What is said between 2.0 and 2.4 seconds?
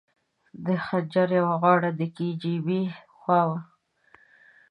کي